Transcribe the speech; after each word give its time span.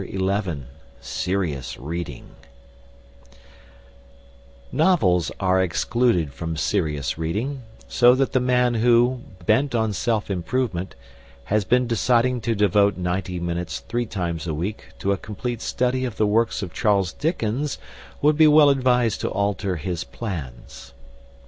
XI 0.03 0.63
SERIOUS 0.99 1.77
READING 1.77 2.31
Novels 4.71 5.31
are 5.39 5.61
excluded 5.61 6.33
from 6.33 6.57
"serious 6.57 7.19
reading," 7.19 7.61
so 7.87 8.15
that 8.15 8.31
the 8.31 8.39
man 8.39 8.73
who, 8.73 9.21
bent 9.45 9.75
on 9.75 9.93
self 9.93 10.31
improvement, 10.31 10.95
has 11.43 11.65
been 11.65 11.85
deciding 11.85 12.41
to 12.41 12.55
devote 12.55 12.97
ninety 12.97 13.39
minutes 13.39 13.81
three 13.87 14.07
times 14.07 14.47
a 14.47 14.55
week 14.55 14.85
to 14.97 15.11
a 15.11 15.17
complete 15.17 15.61
study 15.61 16.03
of 16.03 16.17
the 16.17 16.25
works 16.25 16.63
of 16.63 16.73
Charles 16.73 17.13
Dickens 17.13 17.77
will 18.23 18.33
be 18.33 18.47
well 18.47 18.71
advised 18.71 19.21
to 19.21 19.29
alter 19.29 19.75
his 19.75 20.03
plans. 20.03 20.93